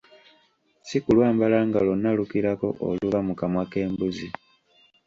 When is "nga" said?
1.67-1.79